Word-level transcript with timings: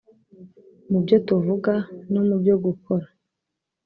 Mu 0.89 0.99
byo 1.03 1.17
tuvuga 1.27 1.73
no 2.11 2.21
mu 2.27 2.35
byo 2.41 2.55
gukora 2.65 3.07